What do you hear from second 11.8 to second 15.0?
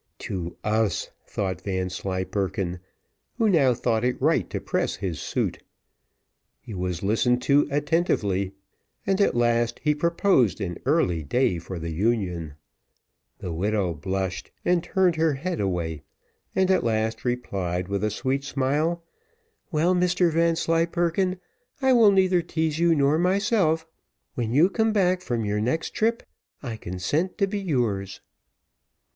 union. The widow blushed, and